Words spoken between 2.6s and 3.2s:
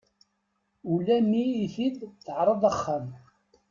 axxam.